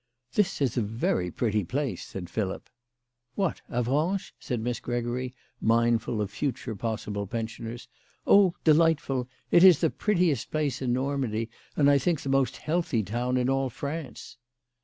[0.33, 2.67] "This is a very pretty place/' said Philip."
[3.35, 7.87] What, Avranches?" said Miss Gregory, mindful of future possible pensioners."
[8.25, 9.29] Oh, delightful.
[9.51, 13.47] It is the prettiest place in Normandy, and I think the most healthy town in
[13.47, 14.37] all France."